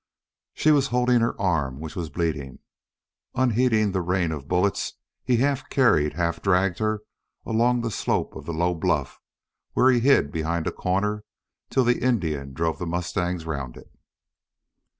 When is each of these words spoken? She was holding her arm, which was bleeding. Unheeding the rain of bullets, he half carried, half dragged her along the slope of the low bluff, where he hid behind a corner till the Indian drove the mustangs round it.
She 0.55 0.71
was 0.71 0.87
holding 0.87 1.21
her 1.21 1.39
arm, 1.39 1.79
which 1.79 1.95
was 1.95 2.09
bleeding. 2.09 2.57
Unheeding 3.35 3.91
the 3.91 4.01
rain 4.01 4.31
of 4.31 4.47
bullets, 4.47 4.93
he 5.23 5.37
half 5.37 5.69
carried, 5.69 6.13
half 6.13 6.41
dragged 6.41 6.79
her 6.79 7.01
along 7.45 7.81
the 7.81 7.91
slope 7.91 8.35
of 8.35 8.45
the 8.47 8.51
low 8.53 8.73
bluff, 8.73 9.19
where 9.73 9.91
he 9.91 9.99
hid 9.99 10.31
behind 10.31 10.65
a 10.65 10.71
corner 10.71 11.23
till 11.69 11.83
the 11.83 12.01
Indian 12.03 12.51
drove 12.53 12.79
the 12.79 12.87
mustangs 12.87 13.45
round 13.45 13.77
it. 13.77 13.91